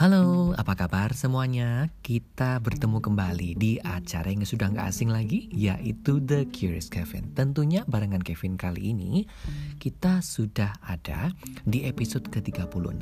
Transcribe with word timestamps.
Halo, 0.00 0.56
apa 0.56 0.80
kabar 0.80 1.12
semuanya? 1.12 1.92
Kita 2.00 2.56
bertemu 2.64 3.04
kembali 3.04 3.52
di 3.52 3.76
acara 3.84 4.32
yang 4.32 4.48
sudah 4.48 4.72
nggak 4.72 4.88
asing 4.88 5.12
lagi, 5.12 5.52
yaitu 5.52 6.24
The 6.24 6.48
Curious 6.48 6.88
Kevin. 6.88 7.36
Tentunya 7.36 7.84
barengan 7.84 8.24
Kevin 8.24 8.56
kali 8.56 8.96
ini, 8.96 9.28
kita 9.76 10.24
sudah 10.24 10.72
ada 10.80 11.36
di 11.68 11.84
episode 11.84 12.32
ke-36. 12.32 12.96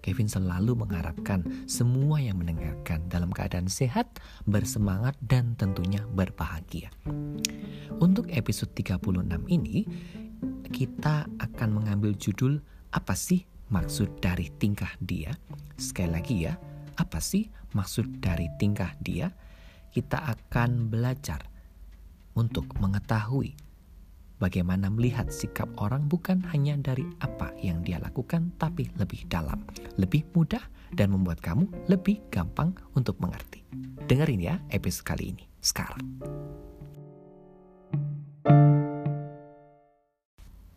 Kevin 0.00 0.28
selalu 0.32 0.80
mengharapkan 0.80 1.44
semua 1.68 2.24
yang 2.24 2.40
mendengarkan 2.40 3.04
dalam 3.12 3.36
keadaan 3.36 3.68
sehat, 3.68 4.08
bersemangat, 4.48 5.20
dan 5.20 5.60
tentunya 5.60 6.00
berbahagia. 6.08 6.88
Untuk 8.00 8.32
episode 8.32 8.72
36 8.72 9.44
ini, 9.52 9.84
kita 10.72 11.28
akan 11.36 11.84
mengambil 11.84 12.16
judul 12.16 12.64
apa 12.96 13.12
sih 13.12 13.44
maksud 13.70 14.18
dari 14.18 14.50
tingkah 14.58 14.90
dia. 15.00 15.32
Sekali 15.78 16.10
lagi 16.10 16.36
ya, 16.44 16.54
apa 16.98 17.18
sih 17.22 17.48
maksud 17.72 18.20
dari 18.20 18.50
tingkah 18.58 18.92
dia? 19.00 19.30
Kita 19.90 20.22
akan 20.26 20.90
belajar 20.90 21.42
untuk 22.38 22.66
mengetahui 22.78 23.54
bagaimana 24.40 24.88
melihat 24.88 25.28
sikap 25.28 25.68
orang 25.76 26.08
bukan 26.08 26.40
hanya 26.50 26.74
dari 26.80 27.04
apa 27.20 27.52
yang 27.60 27.84
dia 27.84 28.00
lakukan, 28.00 28.50
tapi 28.56 28.88
lebih 28.96 29.28
dalam, 29.28 29.62
lebih 30.00 30.24
mudah, 30.32 30.62
dan 30.96 31.14
membuat 31.14 31.38
kamu 31.44 31.68
lebih 31.86 32.18
gampang 32.32 32.74
untuk 32.98 33.20
mengerti. 33.22 33.62
Dengerin 34.10 34.42
ya 34.42 34.56
episode 34.74 35.06
kali 35.06 35.24
ini, 35.36 35.44
sekarang. 35.62 36.02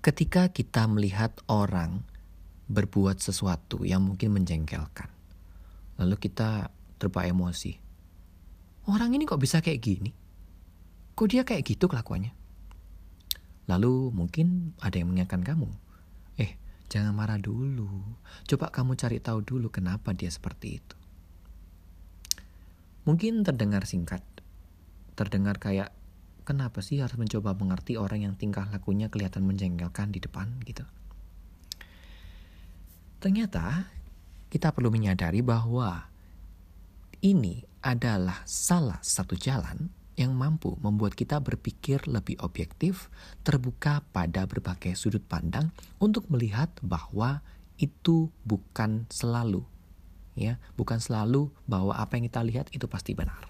Ketika 0.04 0.52
kita 0.52 0.84
melihat 0.92 1.32
orang 1.48 2.04
berbuat 2.74 3.22
sesuatu 3.22 3.86
yang 3.86 4.02
mungkin 4.02 4.34
menjengkelkan. 4.34 5.10
Lalu 6.02 6.16
kita 6.18 6.74
terbawa 6.98 7.30
emosi. 7.30 7.78
Orang 8.90 9.16
ini 9.16 9.24
kok 9.24 9.40
bisa 9.40 9.64
kayak 9.64 9.80
gini? 9.80 10.12
Kok 11.14 11.28
dia 11.30 11.46
kayak 11.46 11.64
gitu 11.64 11.86
kelakuannya? 11.88 12.34
Lalu 13.70 14.12
mungkin 14.12 14.76
ada 14.84 15.00
yang 15.00 15.14
mengingatkan 15.14 15.46
kamu. 15.46 15.70
Eh, 16.36 16.60
jangan 16.92 17.16
marah 17.16 17.40
dulu. 17.40 17.88
Coba 18.50 18.74
kamu 18.74 19.00
cari 19.00 19.24
tahu 19.24 19.40
dulu 19.40 19.72
kenapa 19.72 20.12
dia 20.12 20.28
seperti 20.28 20.84
itu. 20.84 20.98
Mungkin 23.08 23.48
terdengar 23.48 23.88
singkat. 23.88 24.24
Terdengar 25.16 25.62
kayak, 25.62 25.96
kenapa 26.44 26.84
sih 26.84 27.00
harus 27.00 27.16
mencoba 27.16 27.56
mengerti 27.56 27.96
orang 27.96 28.28
yang 28.28 28.36
tingkah 28.36 28.68
lakunya 28.68 29.08
kelihatan 29.08 29.48
menjengkelkan 29.48 30.12
di 30.12 30.20
depan 30.20 30.60
gitu. 30.68 30.84
Ternyata 33.24 33.88
kita 34.52 34.76
perlu 34.76 34.92
menyadari 34.92 35.40
bahwa 35.40 36.12
ini 37.24 37.64
adalah 37.80 38.44
salah 38.44 39.00
satu 39.00 39.40
jalan 39.40 39.88
yang 40.20 40.36
mampu 40.36 40.76
membuat 40.84 41.16
kita 41.16 41.40
berpikir 41.40 42.04
lebih 42.04 42.36
objektif, 42.44 43.08
terbuka 43.48 44.04
pada 44.12 44.44
berbagai 44.44 45.00
sudut 45.00 45.24
pandang 45.24 45.72
untuk 46.04 46.28
melihat 46.28 46.68
bahwa 46.84 47.40
itu 47.80 48.28
bukan 48.44 49.08
selalu 49.08 49.64
ya, 50.36 50.60
bukan 50.76 51.00
selalu 51.00 51.48
bahwa 51.64 51.96
apa 51.96 52.20
yang 52.20 52.28
kita 52.28 52.44
lihat 52.44 52.68
itu 52.76 52.92
pasti 52.92 53.16
benar. 53.16 53.50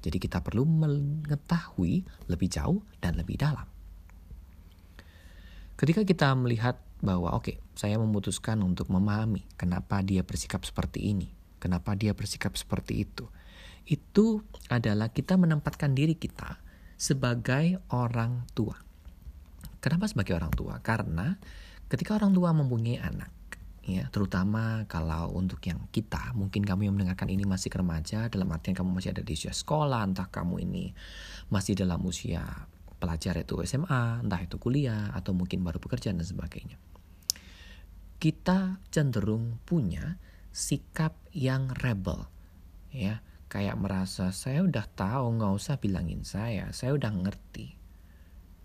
Jadi 0.00 0.16
kita 0.16 0.40
perlu 0.40 0.64
mengetahui 0.64 2.00
lebih 2.32 2.48
jauh 2.48 2.80
dan 3.04 3.18
lebih 3.20 3.36
dalam. 3.36 3.68
Ketika 5.76 6.00
kita 6.08 6.32
melihat 6.32 6.80
bahwa 7.06 7.38
oke, 7.38 7.46
okay, 7.46 7.56
saya 7.78 8.02
memutuskan 8.02 8.58
untuk 8.66 8.90
memahami 8.90 9.46
kenapa 9.54 10.02
dia 10.02 10.26
bersikap 10.26 10.66
seperti 10.66 11.14
ini, 11.14 11.30
kenapa 11.62 11.94
dia 11.94 12.10
bersikap 12.10 12.58
seperti 12.58 13.06
itu. 13.06 13.30
Itu 13.86 14.42
adalah 14.66 15.14
kita 15.14 15.38
menempatkan 15.38 15.94
diri 15.94 16.18
kita 16.18 16.58
sebagai 16.98 17.78
orang 17.94 18.42
tua. 18.50 18.74
Kenapa 19.78 20.10
sebagai 20.10 20.34
orang 20.34 20.50
tua? 20.50 20.82
Karena 20.82 21.38
ketika 21.86 22.18
orang 22.18 22.34
tua 22.34 22.50
mempunyai 22.50 22.98
anak, 22.98 23.30
ya 23.86 24.10
terutama 24.10 24.82
kalau 24.90 25.30
untuk 25.38 25.62
yang 25.62 25.86
kita 25.94 26.34
mungkin 26.34 26.66
kamu 26.66 26.90
yang 26.90 26.94
mendengarkan 26.98 27.30
ini 27.30 27.46
masih 27.46 27.70
remaja 27.70 28.26
dalam 28.26 28.50
artian 28.50 28.74
kamu 28.74 28.98
masih 28.98 29.14
ada 29.14 29.22
di 29.22 29.38
usia 29.38 29.54
sekolah 29.54 30.02
entah 30.02 30.26
kamu 30.26 30.66
ini 30.66 30.90
masih 31.54 31.78
dalam 31.78 32.02
usia 32.02 32.66
pelajar 32.96 33.36
itu 33.36 33.60
SMA, 33.64 34.24
entah 34.24 34.40
itu 34.40 34.56
kuliah, 34.56 35.12
atau 35.12 35.36
mungkin 35.36 35.60
baru 35.62 35.76
bekerja 35.80 36.12
dan 36.12 36.24
sebagainya. 36.24 36.80
Kita 38.16 38.80
cenderung 38.88 39.60
punya 39.68 40.16
sikap 40.48 41.12
yang 41.36 41.68
rebel, 41.84 42.24
ya, 42.88 43.20
kayak 43.52 43.76
merasa 43.76 44.32
saya 44.32 44.64
udah 44.64 44.88
tahu 44.96 45.36
nggak 45.36 45.52
usah 45.52 45.76
bilangin 45.76 46.24
saya, 46.24 46.72
saya 46.72 46.96
udah 46.96 47.12
ngerti, 47.12 47.76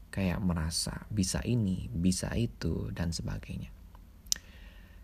kayak 0.08 0.40
merasa 0.40 1.03
bisa 1.12 1.44
ini, 1.44 1.91
bisa 1.91 2.31
itu 2.40 2.90
dan 2.96 3.12
sebagainya. 3.12 3.70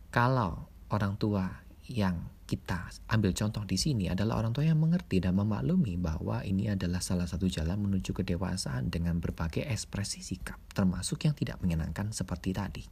Kalau 0.07 0.71
orang 0.87 1.19
tua 1.19 1.66
yang 1.87 2.31
kita 2.47 2.87
ambil 3.11 3.35
contoh 3.35 3.63
di 3.67 3.75
sini 3.75 4.07
adalah 4.07 4.39
orang 4.39 4.55
tua 4.55 4.63
yang 4.63 4.79
mengerti 4.79 5.19
dan 5.19 5.35
memaklumi 5.35 5.99
bahwa 5.99 6.43
ini 6.47 6.71
adalah 6.71 7.03
salah 7.03 7.27
satu 7.27 7.51
jalan 7.51 7.75
menuju 7.79 8.15
kedewasaan 8.15 8.87
dengan 8.87 9.19
berbagai 9.19 9.67
ekspresi 9.67 10.23
sikap, 10.23 10.55
termasuk 10.71 11.27
yang 11.27 11.35
tidak 11.35 11.59
menyenangkan 11.59 12.15
seperti 12.15 12.55
tadi. 12.55 12.83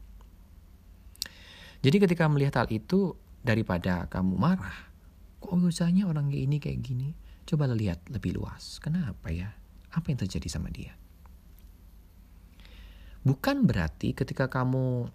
Jadi 1.80 1.98
ketika 2.02 2.28
melihat 2.28 2.66
hal 2.66 2.68
itu, 2.72 3.16
daripada 3.46 4.10
kamu 4.10 4.36
marah, 4.36 4.90
kok 5.38 5.54
usahanya 5.54 6.10
orang 6.10 6.34
kayak 6.34 6.44
ini 6.50 6.58
kayak 6.58 6.80
gini, 6.82 7.14
coba 7.46 7.70
lihat 7.70 8.02
lebih 8.10 8.36
luas. 8.42 8.82
Kenapa 8.82 9.30
ya? 9.30 9.54
Apa 9.94 10.12
yang 10.12 10.20
terjadi 10.26 10.50
sama 10.50 10.74
dia? 10.74 10.98
Bukan 13.22 13.70
berarti 13.70 14.18
ketika 14.18 14.50
kamu 14.50 15.14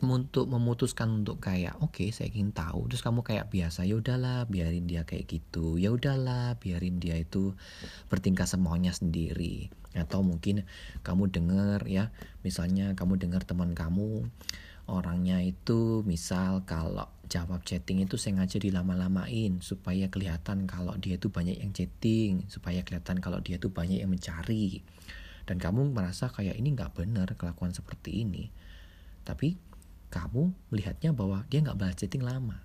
untuk 0.00 0.48
memutuskan 0.48 1.20
untuk 1.20 1.44
kayak 1.44 1.76
oke 1.84 1.92
okay, 1.92 2.08
saya 2.08 2.32
ingin 2.32 2.56
tahu. 2.56 2.88
Terus 2.88 3.04
kamu 3.04 3.20
kayak 3.20 3.52
biasa 3.52 3.84
ya 3.84 4.00
udahlah 4.00 4.48
biarin 4.48 4.88
dia 4.88 5.04
kayak 5.04 5.28
gitu. 5.28 5.76
Ya 5.76 5.92
udahlah 5.92 6.56
biarin 6.56 6.96
dia 6.96 7.20
itu 7.20 7.52
bertingkah 8.08 8.48
semaunya 8.48 8.96
sendiri. 8.96 9.68
Atau 9.92 10.24
mungkin 10.24 10.64
kamu 11.04 11.28
dengar 11.28 11.84
ya 11.84 12.08
misalnya 12.40 12.96
kamu 12.96 13.20
dengar 13.20 13.44
teman 13.44 13.76
kamu 13.76 14.24
orangnya 14.90 15.38
itu 15.44 16.02
misal 16.02 16.66
kalau 16.66 17.06
jawab 17.30 17.62
chatting 17.62 18.02
itu 18.02 18.18
sengaja 18.18 18.58
dilama-lamain 18.58 19.62
supaya 19.62 20.10
kelihatan 20.10 20.66
kalau 20.66 20.98
dia 20.98 21.14
itu 21.14 21.30
banyak 21.30 21.62
yang 21.62 21.70
chatting 21.70 22.42
supaya 22.50 22.82
kelihatan 22.82 23.22
kalau 23.22 23.38
dia 23.38 23.60
itu 23.60 23.70
banyak 23.70 24.02
yang 24.02 24.10
mencari. 24.10 24.82
Dan 25.46 25.58
kamu 25.58 25.94
merasa 25.94 26.30
kayak 26.30 26.58
ini 26.58 26.74
nggak 26.74 26.94
benar 26.94 27.28
kelakuan 27.38 27.74
seperti 27.74 28.22
ini. 28.26 28.50
Tapi 29.22 29.69
kamu 30.10 30.50
melihatnya 30.74 31.14
bahwa 31.14 31.46
dia 31.46 31.62
nggak 31.62 31.78
balas 31.78 31.96
chatting 31.96 32.26
lama. 32.26 32.58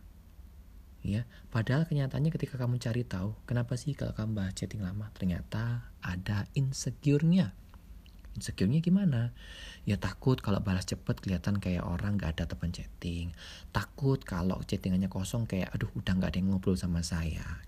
Ya, 1.05 1.29
padahal 1.53 1.85
kenyataannya 1.85 2.33
ketika 2.33 2.57
kamu 2.57 2.81
cari 2.81 3.05
tahu, 3.05 3.37
kenapa 3.45 3.77
sih 3.77 3.93
kalau 3.93 4.17
kamu 4.17 4.33
balas 4.33 4.57
chatting 4.57 4.81
lama? 4.81 5.13
Ternyata 5.13 5.93
ada 6.01 6.49
insecure-nya. 6.57 7.53
Insecure-nya 8.33 8.81
gimana? 8.81 9.29
Ya 9.85 10.01
takut 10.01 10.41
kalau 10.41 10.65
balas 10.65 10.89
cepet 10.89 11.21
kelihatan 11.21 11.61
kayak 11.61 11.85
orang 11.85 12.17
nggak 12.17 12.41
ada 12.41 12.49
teman 12.49 12.73
chatting. 12.73 13.29
Takut 13.69 14.17
kalau 14.25 14.57
chattingannya 14.65 15.07
kosong 15.07 15.45
kayak 15.45 15.69
aduh 15.77 15.93
udah 15.93 16.13
nggak 16.17 16.33
ada 16.33 16.37
yang 16.41 16.49
ngobrol 16.57 16.73
sama 16.73 17.05
saya. 17.05 17.61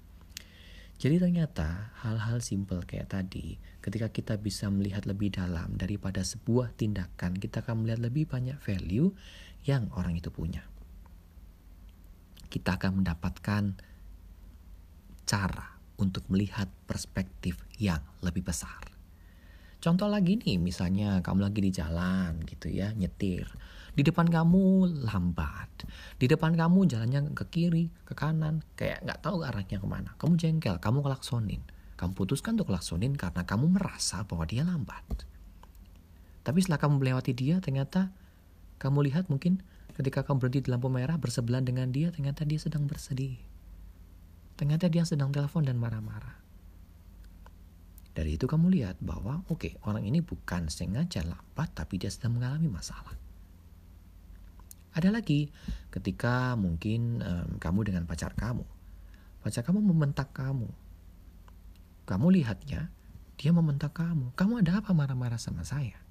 Jadi 0.98 1.22
ternyata 1.22 1.94
hal-hal 2.02 2.42
simple 2.42 2.82
kayak 2.82 3.14
tadi, 3.14 3.62
ketika 3.86 4.10
kita 4.10 4.34
bisa 4.42 4.66
melihat 4.74 5.06
lebih 5.06 5.30
dalam 5.30 5.78
daripada 5.78 6.26
sebuah 6.26 6.74
tindakan, 6.74 7.38
kita 7.38 7.62
akan 7.62 7.86
melihat 7.86 8.02
lebih 8.02 8.26
banyak 8.26 8.58
value 8.58 9.14
yang 9.70 9.94
orang 9.94 10.18
itu 10.18 10.34
punya. 10.34 10.66
Kita 12.50 12.82
akan 12.82 13.06
mendapatkan 13.06 13.64
cara 15.30 15.78
untuk 16.02 16.26
melihat 16.34 16.66
perspektif 16.90 17.62
yang 17.78 18.02
lebih 18.26 18.42
besar. 18.42 18.90
Contoh 19.78 20.10
lagi 20.10 20.42
nih, 20.42 20.58
misalnya 20.58 21.22
kamu 21.22 21.46
lagi 21.46 21.62
di 21.62 21.70
jalan 21.70 22.42
gitu 22.50 22.74
ya, 22.74 22.90
nyetir. 22.98 23.46
Di 23.98 24.06
depan 24.06 24.30
kamu 24.30 24.94
lambat. 25.10 25.90
Di 26.22 26.30
depan 26.30 26.54
kamu 26.54 26.86
jalannya 26.86 27.34
ke 27.34 27.50
kiri, 27.50 27.90
ke 28.06 28.14
kanan, 28.14 28.62
kayak 28.78 29.02
nggak 29.02 29.26
tahu 29.26 29.42
arahnya 29.42 29.82
ke 29.82 29.88
mana. 29.90 30.14
Kamu 30.22 30.38
jengkel, 30.38 30.78
kamu 30.78 31.02
kelaksonin. 31.02 31.66
Kamu 31.98 32.14
putuskan 32.14 32.54
untuk 32.62 32.70
kelaksonin 32.70 33.18
karena 33.18 33.42
kamu 33.42 33.74
merasa 33.74 34.22
bahwa 34.30 34.46
dia 34.46 34.62
lambat. 34.62 35.02
Tapi 36.46 36.62
setelah 36.62 36.78
kamu 36.78 37.02
melewati 37.02 37.34
dia, 37.34 37.58
ternyata 37.58 38.14
kamu 38.78 39.10
lihat 39.10 39.34
mungkin 39.34 39.66
ketika 39.98 40.22
kamu 40.22 40.46
berhenti 40.46 40.62
di 40.62 40.70
lampu 40.70 40.94
merah 40.94 41.18
bersebelahan 41.18 41.66
dengan 41.66 41.90
dia, 41.90 42.14
ternyata 42.14 42.46
dia 42.46 42.62
sedang 42.62 42.86
bersedih. 42.86 43.42
Ternyata 44.62 44.94
dia 44.94 45.10
sedang 45.10 45.34
telepon 45.34 45.66
dan 45.66 45.82
marah-marah. 45.82 46.38
Dari 48.14 48.38
itu 48.38 48.46
kamu 48.46 48.78
lihat 48.78 49.02
bahwa 49.02 49.42
oke 49.50 49.58
okay, 49.58 49.74
orang 49.90 50.06
ini 50.06 50.22
bukan 50.22 50.70
sengaja 50.70 51.26
lambat 51.26 51.74
tapi 51.74 51.98
dia 51.98 52.14
sedang 52.14 52.38
mengalami 52.38 52.70
masalah. 52.70 53.27
Ada 54.98 55.14
lagi 55.14 55.54
ketika 55.94 56.58
mungkin 56.58 57.22
um, 57.22 57.62
kamu 57.62 57.94
dengan 57.94 58.10
pacar 58.10 58.34
kamu. 58.34 58.66
Pacar 59.46 59.62
kamu 59.62 59.86
membentak 59.86 60.34
kamu. 60.34 60.66
Kamu 62.10 62.28
lihatnya, 62.34 62.90
dia 63.38 63.52
membentak 63.54 63.94
kamu. 63.94 64.34
Kamu 64.34 64.66
ada 64.66 64.82
apa 64.82 64.98
marah-marah 64.98 65.38
sama 65.38 65.62
saya? 65.62 66.02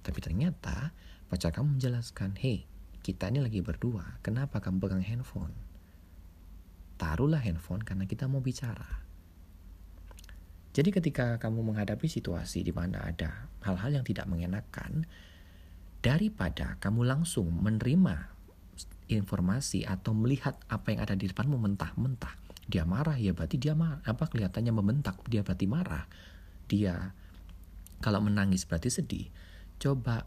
Tapi 0.00 0.16
ternyata 0.24 0.96
pacar 1.28 1.52
kamu 1.52 1.76
menjelaskan, 1.76 2.40
hei, 2.40 2.64
kita 3.04 3.28
ini 3.28 3.44
lagi 3.44 3.60
berdua, 3.60 4.16
kenapa 4.24 4.64
kamu 4.64 4.80
pegang 4.80 5.04
handphone? 5.04 5.52
Taruhlah 6.96 7.44
handphone 7.44 7.84
karena 7.84 8.08
kita 8.08 8.32
mau 8.32 8.40
bicara. 8.40 9.04
Jadi 10.72 10.88
ketika 10.88 11.36
kamu 11.36 11.68
menghadapi 11.68 12.08
situasi 12.08 12.64
di 12.64 12.72
mana 12.72 13.04
ada 13.04 13.52
hal-hal 13.60 14.00
yang 14.00 14.06
tidak 14.08 14.24
mengenakan, 14.24 15.04
daripada 16.02 16.76
kamu 16.82 17.06
langsung 17.06 17.48
menerima 17.48 18.28
informasi 19.06 19.86
atau 19.86 20.12
melihat 20.12 20.58
apa 20.66 20.90
yang 20.90 21.00
ada 21.06 21.14
di 21.14 21.30
depanmu 21.30 21.56
mentah-mentah, 21.56 22.34
dia 22.66 22.82
marah 22.82 23.14
ya 23.18 23.30
berarti 23.34 23.56
dia 23.58 23.78
marah, 23.78 24.02
apa 24.02 24.26
kelihatannya 24.26 24.74
membentak, 24.74 25.22
dia 25.30 25.46
berarti 25.46 25.66
marah. 25.70 26.04
Dia 26.66 27.14
kalau 28.02 28.18
menangis 28.18 28.66
berarti 28.66 28.90
sedih. 28.90 29.26
Coba 29.78 30.26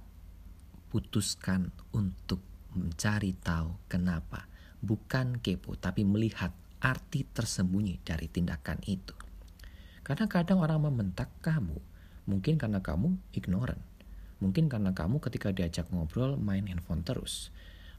putuskan 0.91 1.71
untuk 1.91 2.39
mencari 2.75 3.35
tahu 3.35 3.75
kenapa. 3.91 4.47
Bukan 4.79 5.43
kepo, 5.43 5.75
tapi 5.75 6.07
melihat 6.07 6.55
arti 6.83 7.25
tersembunyi 7.25 8.03
dari 8.03 8.29
tindakan 8.29 8.79
itu. 8.85 9.15
Karena 10.05 10.29
kadang 10.29 10.61
orang 10.61 10.85
membentak 10.85 11.33
kamu, 11.41 11.81
mungkin 12.29 12.61
karena 12.61 12.83
kamu 12.83 13.17
ignorant. 13.33 13.94
Mungkin 14.43 14.67
karena 14.67 14.91
kamu 14.91 15.23
ketika 15.23 15.51
diajak 15.55 15.87
ngobrol 15.91 16.35
main 16.35 16.67
handphone 16.67 17.03
terus. 17.05 17.51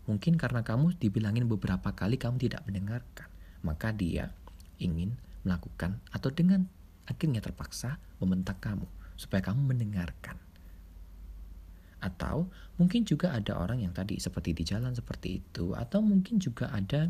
Mungkin 0.06 0.38
karena 0.38 0.62
kamu 0.62 0.97
dibilangin 1.00 1.49
beberapa 1.50 1.93
kali 1.97 2.21
kamu 2.21 2.38
tidak 2.38 2.62
mendengarkan. 2.69 3.29
Maka 3.65 3.91
dia 3.91 4.31
ingin 4.77 5.17
melakukan 5.43 5.99
atau 6.12 6.31
dengan 6.31 6.69
akhirnya 7.09 7.41
terpaksa 7.41 7.97
membentak 8.21 8.61
kamu 8.61 8.87
supaya 9.17 9.43
kamu 9.43 9.75
mendengarkan. 9.75 10.37
Atau 11.99 12.53
mungkin 12.77 13.09
juga 13.09 13.33
ada 13.33 13.56
orang 13.56 13.83
yang 13.83 13.97
tadi 13.97 14.21
seperti 14.21 14.53
di 14.53 14.62
jalan 14.62 14.93
seperti 14.93 15.41
itu 15.43 15.73
atau 15.73 16.05
mungkin 16.05 16.38
juga 16.38 16.69
ada 16.71 17.09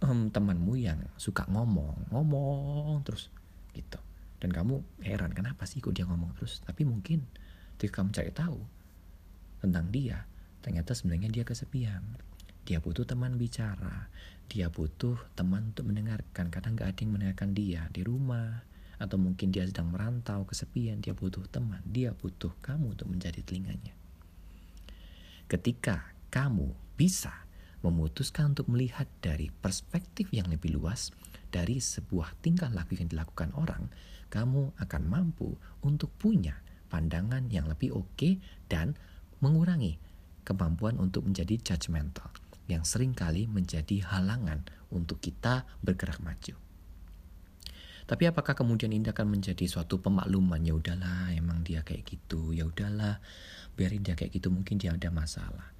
um, 0.00 0.30
temanmu 0.30 0.78
yang 0.78 1.02
suka 1.18 1.44
ngomong, 1.50 2.08
ngomong 2.14 3.02
terus 3.02 3.28
gitu 3.74 3.98
dan 4.38 4.54
kamu 4.54 4.82
heran 5.02 5.34
kenapa 5.34 5.66
sih 5.66 5.82
kok 5.82 5.94
dia 5.94 6.06
ngomong 6.06 6.34
terus 6.38 6.62
tapi 6.62 6.86
mungkin 6.86 7.26
ketika 7.78 8.02
kamu 8.02 8.10
cari 8.10 8.34
tahu 8.34 8.58
tentang 9.62 9.86
dia 9.94 10.26
ternyata 10.58 10.92
sebenarnya 10.92 11.30
dia 11.30 11.44
kesepian. 11.46 12.02
Dia 12.68 12.84
butuh 12.84 13.08
teman 13.08 13.40
bicara. 13.40 14.12
Dia 14.50 14.68
butuh 14.68 15.16
teman 15.32 15.72
untuk 15.72 15.88
mendengarkan. 15.88 16.52
Kadang 16.52 16.76
nggak 16.76 16.92
ada 16.92 17.00
yang 17.00 17.12
mendengarkan 17.16 17.50
dia 17.56 17.88
di 17.88 18.04
rumah 18.04 18.66
atau 18.98 19.16
mungkin 19.16 19.54
dia 19.54 19.64
sedang 19.64 19.88
merantau 19.88 20.44
kesepian. 20.44 21.00
Dia 21.00 21.16
butuh 21.16 21.48
teman. 21.48 21.80
Dia 21.88 22.12
butuh 22.12 22.52
kamu 22.60 22.98
untuk 22.98 23.08
menjadi 23.08 23.40
telinganya. 23.40 23.96
Ketika 25.48 26.12
kamu 26.28 26.76
bisa 27.00 27.32
memutuskan 27.80 28.52
untuk 28.52 28.68
melihat 28.68 29.08
dari 29.24 29.48
perspektif 29.48 30.28
yang 30.34 30.52
lebih 30.52 30.76
luas 30.76 31.14
dari 31.48 31.80
sebuah 31.80 32.36
tingkah 32.44 32.68
laku 32.68 33.00
yang 33.00 33.08
dilakukan 33.08 33.54
orang, 33.56 33.88
kamu 34.28 34.76
akan 34.76 35.02
mampu 35.08 35.56
untuk 35.80 36.12
punya 36.20 36.60
pandangan 36.88 37.46
yang 37.52 37.68
lebih 37.68 37.94
oke 37.94 38.08
okay 38.16 38.32
dan 38.66 38.96
mengurangi 39.38 40.00
kemampuan 40.42 40.96
untuk 40.96 41.28
menjadi 41.28 41.60
judgmental 41.60 42.32
yang 42.68 42.84
sering 42.84 43.16
kali 43.16 43.48
menjadi 43.48 44.04
halangan 44.04 44.64
untuk 44.92 45.20
kita 45.20 45.64
bergerak 45.80 46.20
maju. 46.20 46.56
Tapi 48.08 48.24
apakah 48.24 48.56
kemudian 48.56 48.88
ini 48.88 49.12
akan 49.12 49.36
menjadi 49.36 49.68
suatu 49.68 50.00
pemakluman? 50.00 50.60
Ya 50.64 50.72
udahlah 50.72 51.28
emang 51.36 51.60
dia 51.60 51.84
kayak 51.84 52.08
gitu. 52.08 52.56
Ya 52.56 52.64
udahlah 52.64 53.20
biarin 53.76 54.00
dia 54.00 54.16
kayak 54.16 54.32
gitu 54.32 54.48
mungkin 54.48 54.80
dia 54.80 54.96
ada 54.96 55.12
masalah. 55.12 55.76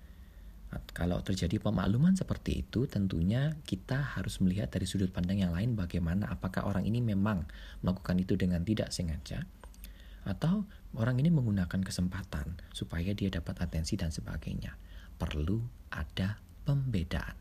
Kalau 0.92 1.24
terjadi 1.24 1.56
pemakluman 1.56 2.12
seperti 2.12 2.60
itu, 2.60 2.84
tentunya 2.84 3.56
kita 3.64 4.20
harus 4.20 4.36
melihat 4.44 4.68
dari 4.68 4.84
sudut 4.84 5.08
pandang 5.08 5.40
yang 5.40 5.56
lain 5.56 5.72
bagaimana 5.72 6.28
apakah 6.28 6.68
orang 6.68 6.84
ini 6.84 7.00
memang 7.00 7.48
melakukan 7.80 8.20
itu 8.20 8.36
dengan 8.36 8.60
tidak 8.60 8.92
sengaja 8.92 9.48
atau 10.28 10.68
orang 10.92 11.16
ini 11.16 11.32
menggunakan 11.32 11.80
kesempatan 11.80 12.60
supaya 12.76 13.16
dia 13.16 13.32
dapat 13.32 13.56
atensi 13.64 13.96
dan 13.96 14.12
sebagainya. 14.12 14.76
Perlu 15.16 15.64
ada 15.88 16.36
pembedaan. 16.68 17.32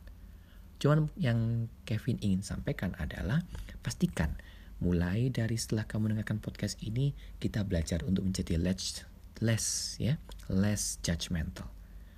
Cuman 0.80 1.12
yang 1.19 1.68
Kevin 1.84 2.16
ingin 2.24 2.42
sampaikan 2.48 2.95
adalah 2.95 3.44
pastikan 3.84 4.31
mulai 4.80 5.28
dari 5.34 5.60
setelah 5.60 5.84
kamu 5.84 6.10
mendengarkan 6.13 6.39
podcast 6.39 6.80
ini 6.86 7.12
kita 7.44 7.68
belajar 7.68 8.06
untuk 8.07 8.24
menjadi 8.24 8.56
less 8.62 9.04
less 9.44 9.98
ya, 10.00 10.16
less 10.48 11.04
judgmental. 11.04 11.68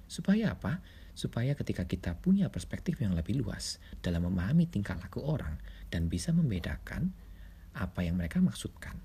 Supaya 0.06 0.54
apa? 0.54 0.80
supaya 1.20 1.52
ketika 1.52 1.84
kita 1.84 2.16
punya 2.16 2.48
perspektif 2.48 3.04
yang 3.04 3.12
lebih 3.12 3.44
luas 3.44 3.76
dalam 4.00 4.24
memahami 4.32 4.72
tingkah 4.72 4.96
laku 4.96 5.20
orang 5.20 5.60
dan 5.92 6.08
bisa 6.08 6.32
membedakan 6.32 7.12
apa 7.76 8.08
yang 8.08 8.16
mereka 8.16 8.40
maksudkan, 8.40 8.96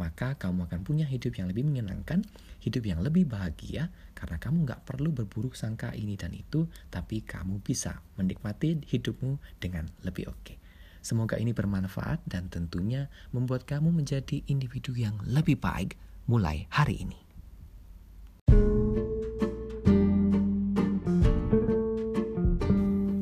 maka 0.00 0.40
kamu 0.40 0.64
akan 0.64 0.80
punya 0.80 1.04
hidup 1.04 1.36
yang 1.36 1.52
lebih 1.52 1.68
menyenangkan, 1.68 2.24
hidup 2.64 2.88
yang 2.88 3.04
lebih 3.04 3.28
bahagia, 3.28 3.92
karena 4.16 4.40
kamu 4.40 4.64
nggak 4.64 4.88
perlu 4.88 5.12
berburuk 5.12 5.52
sangka 5.52 5.92
ini 5.92 6.16
dan 6.16 6.32
itu, 6.32 6.64
tapi 6.88 7.20
kamu 7.20 7.60
bisa 7.60 8.00
menikmati 8.16 8.80
hidupmu 8.80 9.36
dengan 9.60 9.92
lebih 10.00 10.32
oke. 10.32 10.56
Semoga 11.04 11.36
ini 11.36 11.52
bermanfaat 11.52 12.24
dan 12.24 12.48
tentunya 12.48 13.12
membuat 13.36 13.68
kamu 13.68 13.92
menjadi 13.92 14.40
individu 14.48 14.96
yang 14.96 15.20
lebih 15.28 15.60
baik 15.60 16.00
mulai 16.24 16.64
hari 16.72 17.04
ini. 17.04 17.29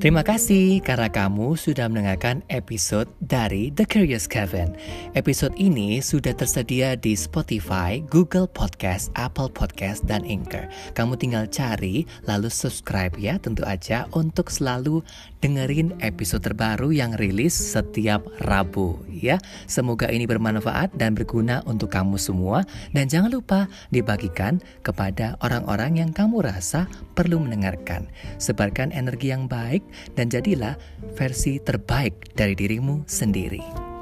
Terima 0.08 0.24
kasih 0.24 0.80
karena 0.80 1.12
kamu 1.12 1.52
sudah 1.52 1.84
mendengarkan 1.84 2.40
episode 2.48 3.12
dari 3.20 3.68
The 3.68 3.84
Curious 3.84 4.24
Kevin. 4.24 4.72
Episode 5.12 5.52
ini 5.60 6.00
sudah 6.00 6.32
tersedia 6.32 6.96
di 6.96 7.12
Spotify, 7.12 8.00
Google 8.08 8.48
Podcast, 8.48 9.12
Apple 9.20 9.52
Podcast, 9.52 10.08
dan 10.08 10.24
Anchor. 10.24 10.64
Kamu 10.96 11.20
tinggal 11.20 11.44
cari 11.52 12.08
lalu 12.24 12.48
subscribe 12.48 13.12
ya 13.20 13.36
tentu 13.36 13.68
aja 13.68 14.08
untuk 14.16 14.48
selalu 14.48 15.04
dengerin 15.44 15.92
episode 16.00 16.40
terbaru 16.40 16.88
yang 16.88 17.12
rilis 17.20 17.52
setiap 17.52 18.24
Rabu 18.48 18.96
ya. 19.12 19.36
Semoga 19.68 20.08
ini 20.08 20.24
bermanfaat 20.24 20.96
dan 20.96 21.12
berguna 21.12 21.60
untuk 21.68 21.92
kamu 21.92 22.16
semua 22.16 22.64
dan 22.96 23.12
jangan 23.12 23.28
lupa 23.28 23.68
dibagikan 23.92 24.56
kepada 24.80 25.36
orang-orang 25.44 26.00
yang 26.00 26.16
kamu 26.16 26.48
rasa 26.48 26.88
perlu 27.12 27.44
mendengarkan. 27.44 28.08
Sebarkan 28.40 28.88
energi 28.96 29.36
yang 29.36 29.44
baik 29.44 29.84
dan 30.14 30.30
jadilah 30.30 30.78
versi 31.14 31.58
terbaik 31.62 32.34
dari 32.34 32.54
dirimu 32.54 33.04
sendiri. 33.08 33.97